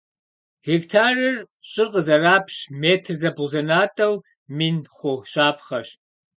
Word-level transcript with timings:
Гектарыр 0.65 1.37
щӏыр 1.69 1.87
къызэрапщ, 1.93 2.55
метр 2.81 3.13
зэбгъузэнатӏэу 3.19 4.15
мин 4.55 4.77
хъу 4.95 5.13
щапхъэщ. 5.31 5.89